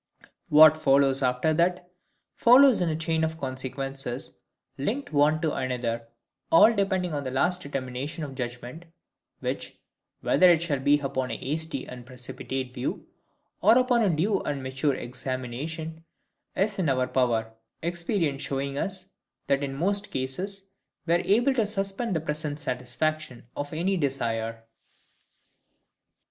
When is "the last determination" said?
7.23-8.23